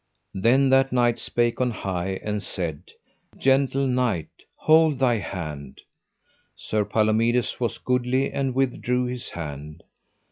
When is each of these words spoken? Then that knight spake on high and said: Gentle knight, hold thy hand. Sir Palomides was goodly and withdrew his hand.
Then 0.33 0.69
that 0.69 0.91
knight 0.91 1.19
spake 1.19 1.61
on 1.61 1.69
high 1.69 2.19
and 2.23 2.41
said: 2.41 2.85
Gentle 3.37 3.85
knight, 3.85 4.29
hold 4.55 4.97
thy 4.97 5.19
hand. 5.19 5.81
Sir 6.55 6.83
Palomides 6.85 7.59
was 7.59 7.77
goodly 7.77 8.31
and 8.31 8.55
withdrew 8.55 9.05
his 9.05 9.29
hand. 9.29 9.83